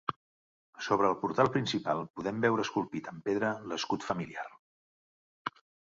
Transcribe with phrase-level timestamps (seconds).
[0.85, 4.51] Sobre el portal principal podem veure esculpit amb pedra l'escut familiar.